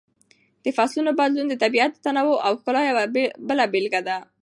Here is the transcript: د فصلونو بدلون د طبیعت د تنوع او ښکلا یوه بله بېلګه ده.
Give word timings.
د 0.63 0.65
فصلونو 0.77 1.11
بدلون 1.19 1.47
د 1.49 1.55
طبیعت 1.63 1.91
د 1.95 2.01
تنوع 2.05 2.37
او 2.47 2.53
ښکلا 2.59 2.81
یوه 2.89 3.03
بله 3.47 3.63
بېلګه 3.73 4.01
ده. 4.07 4.17